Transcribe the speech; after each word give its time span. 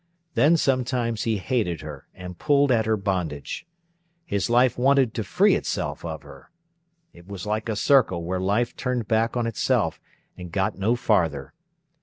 Then 0.33 0.57
sometimes 0.57 1.25
he 1.25 1.37
hated 1.37 1.81
her, 1.81 2.07
and 2.15 2.39
pulled 2.39 2.71
at 2.71 2.87
her 2.87 2.97
bondage. 2.97 3.67
His 4.25 4.49
life 4.49 4.75
wanted 4.75 5.13
to 5.13 5.23
free 5.23 5.53
itself 5.53 6.03
of 6.03 6.23
her. 6.23 6.49
It 7.13 7.27
was 7.27 7.45
like 7.45 7.69
a 7.69 7.75
circle 7.75 8.23
where 8.23 8.39
life 8.39 8.75
turned 8.75 9.07
back 9.07 9.37
on 9.37 9.45
itself, 9.45 9.99
and 10.35 10.51
got 10.51 10.75
no 10.75 10.95
farther. 10.95 11.53